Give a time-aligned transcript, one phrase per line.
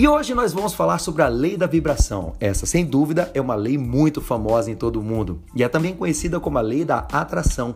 [0.00, 2.32] E hoje nós vamos falar sobre a lei da vibração.
[2.40, 5.94] Essa, sem dúvida, é uma lei muito famosa em todo o mundo e é também
[5.94, 7.74] conhecida como a lei da atração.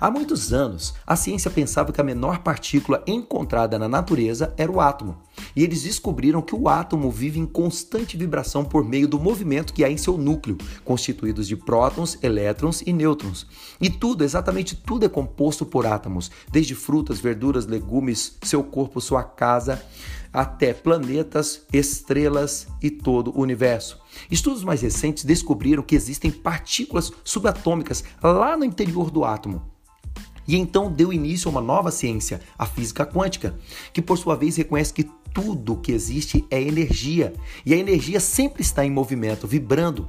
[0.00, 4.80] Há muitos anos, a ciência pensava que a menor partícula encontrada na natureza era o
[4.80, 5.18] átomo.
[5.54, 9.84] E eles descobriram que o átomo vive em constante vibração por meio do movimento que
[9.84, 13.46] há em seu núcleo, constituídos de prótons, elétrons e nêutrons.
[13.80, 19.22] E tudo, exatamente tudo é composto por átomos, desde frutas, verduras, legumes, seu corpo, sua
[19.22, 19.82] casa,
[20.32, 23.98] até planetas, estrelas e todo o universo.
[24.30, 29.75] Estudos mais recentes descobriram que existem partículas subatômicas lá no interior do átomo.
[30.46, 33.54] E então deu início a uma nova ciência, a física quântica,
[33.92, 38.62] que por sua vez reconhece que tudo que existe é energia, e a energia sempre
[38.62, 40.08] está em movimento, vibrando.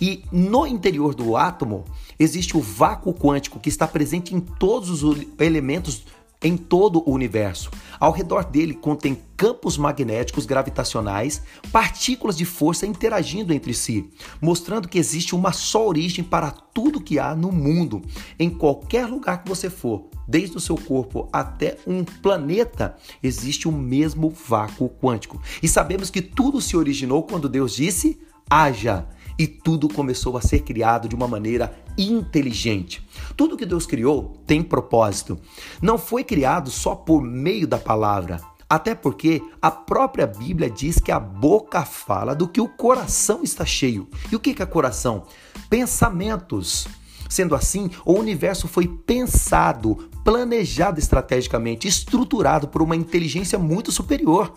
[0.00, 1.84] E no interior do átomo
[2.18, 6.04] existe o vácuo quântico que está presente em todos os elementos
[6.46, 7.70] em todo o universo.
[7.98, 14.98] Ao redor dele contém campos magnéticos gravitacionais, partículas de força interagindo entre si, mostrando que
[14.98, 18.02] existe uma só origem para tudo que há no mundo,
[18.38, 23.72] em qualquer lugar que você for, desde o seu corpo até um planeta, existe o
[23.72, 25.40] mesmo vácuo quântico.
[25.62, 29.08] E sabemos que tudo se originou quando Deus disse: haja
[29.38, 33.06] e tudo começou a ser criado de uma maneira inteligente.
[33.36, 35.38] Tudo que Deus criou tem propósito.
[35.80, 38.40] Não foi criado só por meio da palavra.
[38.68, 43.64] Até porque a própria Bíblia diz que a boca fala do que o coração está
[43.64, 44.08] cheio.
[44.30, 45.24] E o que é coração?
[45.70, 46.88] Pensamentos.
[47.28, 54.52] Sendo assim, o universo foi pensado, planejado estrategicamente, estruturado por uma inteligência muito superior.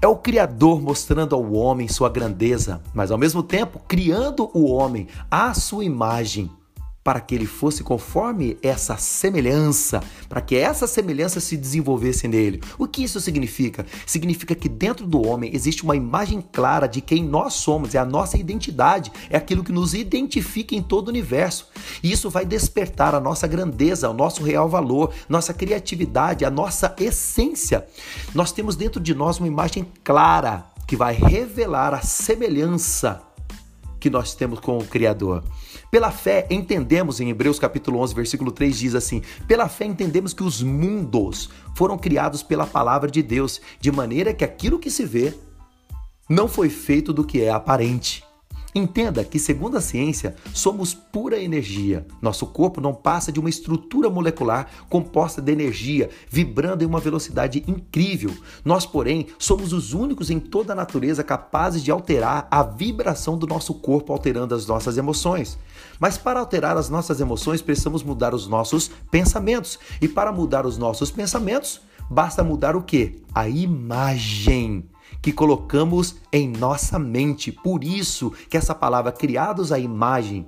[0.00, 5.08] É o Criador mostrando ao homem sua grandeza, mas ao mesmo tempo criando o homem
[5.30, 6.50] à sua imagem
[7.06, 12.60] para que ele fosse conforme essa semelhança, para que essa semelhança se desenvolvesse nele.
[12.76, 13.86] O que isso significa?
[14.04, 18.04] Significa que dentro do homem existe uma imagem clara de quem nós somos, é a
[18.04, 21.68] nossa identidade, é aquilo que nos identifica em todo o universo.
[22.02, 26.92] E isso vai despertar a nossa grandeza, o nosso real valor, nossa criatividade, a nossa
[26.98, 27.86] essência.
[28.34, 33.25] Nós temos dentro de nós uma imagem clara que vai revelar a semelhança
[33.98, 35.42] que nós temos com o Criador.
[35.90, 40.42] Pela fé, entendemos, em Hebreus capítulo 11, versículo 3 diz assim: Pela fé entendemos que
[40.42, 45.32] os mundos foram criados pela palavra de Deus, de maneira que aquilo que se vê
[46.28, 48.25] não foi feito do que é aparente.
[48.76, 52.06] Entenda que, segundo a ciência, somos pura energia.
[52.20, 57.64] Nosso corpo não passa de uma estrutura molecular composta de energia, vibrando em uma velocidade
[57.66, 58.36] incrível.
[58.62, 63.46] Nós, porém, somos os únicos em toda a natureza capazes de alterar a vibração do
[63.46, 65.58] nosso corpo, alterando as nossas emoções.
[65.98, 69.78] Mas para alterar as nossas emoções, precisamos mudar os nossos pensamentos.
[70.02, 73.22] E para mudar os nossos pensamentos, basta mudar o que?
[73.34, 74.84] A imagem
[75.26, 77.50] que colocamos em nossa mente.
[77.50, 80.46] Por isso que essa palavra criados à imagem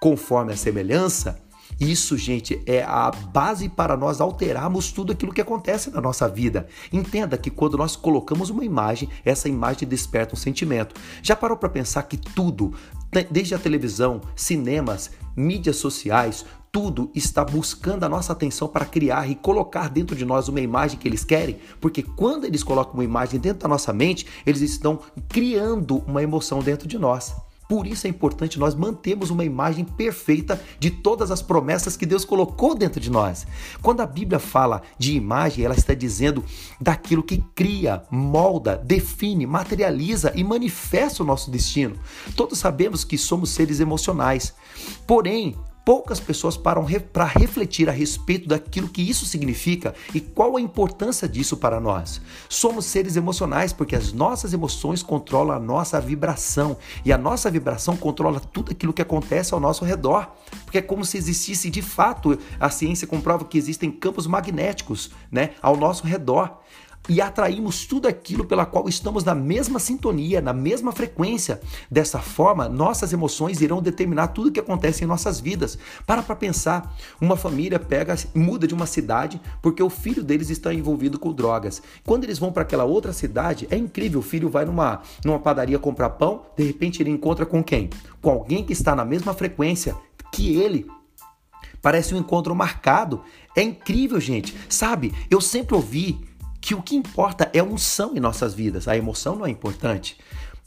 [0.00, 1.40] conforme a semelhança,
[1.78, 6.66] isso, gente, é a base para nós alterarmos tudo aquilo que acontece na nossa vida.
[6.92, 10.96] Entenda que quando nós colocamos uma imagem, essa imagem desperta um sentimento.
[11.22, 12.74] Já parou para pensar que tudo,
[13.30, 19.34] desde a televisão, cinemas, mídias sociais, tudo está buscando a nossa atenção para criar e
[19.34, 23.38] colocar dentro de nós uma imagem que eles querem, porque quando eles colocam uma imagem
[23.38, 27.36] dentro da nossa mente, eles estão criando uma emoção dentro de nós.
[27.68, 32.24] Por isso é importante nós mantermos uma imagem perfeita de todas as promessas que Deus
[32.24, 33.46] colocou dentro de nós.
[33.80, 36.44] Quando a Bíblia fala de imagem, ela está dizendo
[36.80, 41.96] daquilo que cria, molda, define, materializa e manifesta o nosso destino.
[42.36, 44.54] Todos sabemos que somos seres emocionais.
[45.06, 50.60] Porém, Poucas pessoas param para refletir a respeito daquilo que isso significa e qual a
[50.60, 52.20] importância disso para nós.
[52.48, 57.96] Somos seres emocionais porque as nossas emoções controlam a nossa vibração e a nossa vibração
[57.96, 60.30] controla tudo aquilo que acontece ao nosso redor.
[60.64, 65.50] Porque é como se existisse de fato, a ciência comprova que existem campos magnéticos né,
[65.60, 66.60] ao nosso redor
[67.08, 71.60] e atraímos tudo aquilo pela qual estamos na mesma sintonia, na mesma frequência.
[71.90, 75.78] Dessa forma, nossas emoções irão determinar tudo o que acontece em nossas vidas.
[76.06, 80.72] Para para pensar, uma família pega, muda de uma cidade porque o filho deles está
[80.72, 81.82] envolvido com drogas.
[82.04, 85.78] Quando eles vão para aquela outra cidade, é incrível, o filho vai numa, numa padaria
[85.78, 87.90] comprar pão, de repente ele encontra com quem?
[88.20, 89.96] Com alguém que está na mesma frequência
[90.32, 90.86] que ele.
[91.82, 93.22] Parece um encontro marcado.
[93.56, 94.56] É incrível, gente.
[94.68, 96.20] Sabe, eu sempre ouvi
[96.62, 98.86] que o que importa é a unção em nossas vidas.
[98.86, 100.16] A emoção não é importante.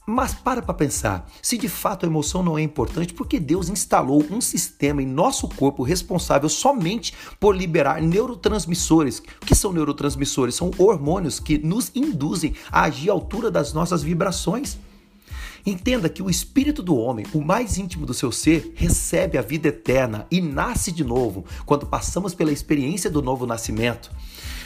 [0.05, 4.23] Mas para para pensar, se de fato a emoção não é importante, porque Deus instalou
[4.29, 9.19] um sistema em nosso corpo responsável somente por liberar neurotransmissores.
[9.41, 10.53] O que são neurotransmissores?
[10.53, 14.77] São hormônios que nos induzem a agir à altura das nossas vibrações.
[15.65, 19.69] Entenda que o espírito do homem, o mais íntimo do seu ser, recebe a vida
[19.69, 24.11] eterna e nasce de novo quando passamos pela experiência do novo nascimento.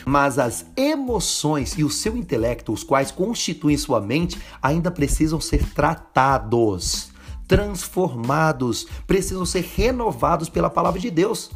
[0.05, 5.63] Mas as emoções e o seu intelecto, os quais constituem sua mente, ainda precisam ser
[5.73, 7.11] tratados,
[7.47, 11.51] transformados, precisam ser renovados pela palavra de Deus.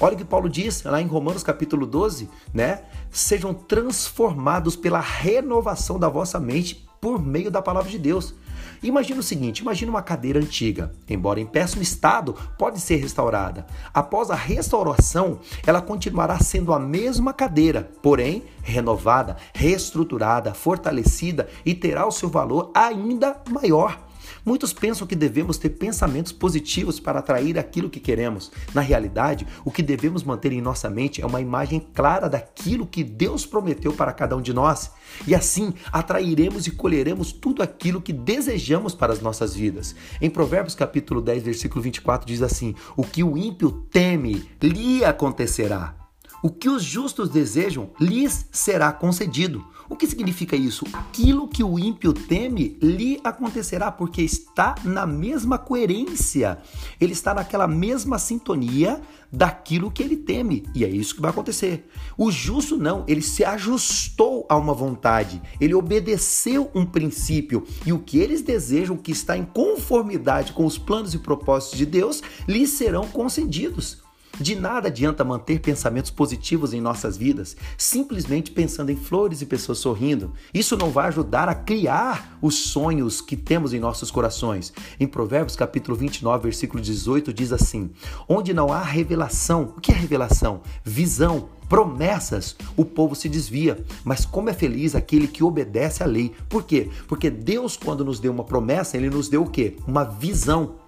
[0.00, 2.82] Olha o que Paulo diz lá em Romanos capítulo 12, né?
[3.10, 8.34] Sejam transformados pela renovação da vossa mente por meio da palavra de Deus.
[8.82, 13.66] Imagina o seguinte: imagina uma cadeira antiga, embora em péssimo estado, pode ser restaurada.
[13.94, 22.06] Após a restauração, ela continuará sendo a mesma cadeira, porém renovada, reestruturada, fortalecida e terá
[22.06, 24.11] o seu valor ainda maior.
[24.44, 28.50] Muitos pensam que devemos ter pensamentos positivos para atrair aquilo que queremos.
[28.74, 33.04] Na realidade, o que devemos manter em nossa mente é uma imagem clara daquilo que
[33.04, 34.90] Deus prometeu para cada um de nós.
[35.26, 39.94] E assim atrairemos e colheremos tudo aquilo que desejamos para as nossas vidas.
[40.20, 45.96] Em Provérbios capítulo 10, versículo 24 diz assim: "O que o ímpio teme, lhe acontecerá.
[46.42, 50.86] O que os justos desejam, lhes será concedido." O que significa isso?
[50.90, 56.58] Aquilo que o ímpio teme lhe acontecerá, porque está na mesma coerência,
[56.98, 61.90] ele está naquela mesma sintonia daquilo que ele teme, e é isso que vai acontecer.
[62.16, 67.98] O justo não, ele se ajustou a uma vontade, ele obedeceu um princípio, e o
[67.98, 72.70] que eles desejam, que está em conformidade com os planos e propósitos de Deus, lhes
[72.70, 74.00] serão concedidos.
[74.40, 79.78] De nada adianta manter pensamentos positivos em nossas vidas, simplesmente pensando em flores e pessoas
[79.78, 80.32] sorrindo.
[80.52, 84.72] Isso não vai ajudar a criar os sonhos que temos em nossos corações.
[84.98, 87.90] Em Provérbios capítulo 29, versículo 18 diz assim:
[88.28, 90.62] "Onde não há revelação, o que é revelação?
[90.84, 93.82] Visão, promessas, o povo se desvia.
[94.04, 96.32] Mas como é feliz aquele que obedece à lei.
[96.46, 96.90] Por quê?
[97.08, 99.76] Porque Deus, quando nos deu uma promessa, ele nos deu o quê?
[99.86, 100.81] Uma visão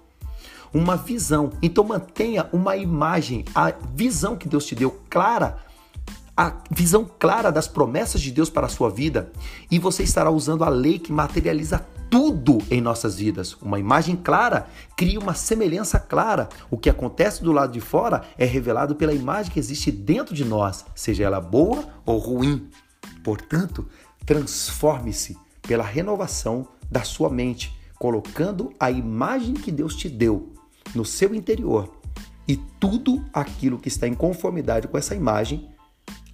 [0.73, 1.51] uma visão.
[1.61, 5.57] Então mantenha uma imagem, a visão que Deus te deu clara,
[6.35, 9.31] a visão clara das promessas de Deus para a sua vida,
[9.71, 13.53] e você estará usando a lei que materializa tudo em nossas vidas.
[13.61, 16.49] Uma imagem clara cria uma semelhança clara.
[16.69, 20.45] O que acontece do lado de fora é revelado pela imagem que existe dentro de
[20.45, 22.69] nós, seja ela boa ou ruim.
[23.23, 23.87] Portanto,
[24.25, 30.53] transforme-se pela renovação da sua mente, colocando a imagem que Deus te deu
[30.93, 31.91] no seu interior
[32.47, 35.69] e tudo aquilo que está em conformidade com essa imagem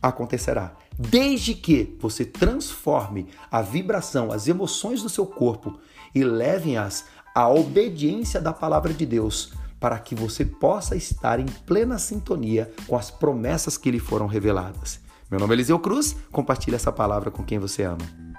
[0.02, 0.76] acontecerá.
[0.98, 5.80] Desde que você transforme a vibração, as emoções do seu corpo
[6.14, 11.98] e levem-as à obediência da palavra de Deus, para que você possa estar em plena
[11.98, 15.00] sintonia com as promessas que lhe foram reveladas.
[15.30, 18.31] Meu nome é Eliseu Cruz, compartilhe essa palavra com quem você ama.